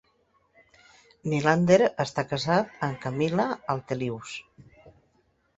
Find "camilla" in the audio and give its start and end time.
3.05-3.47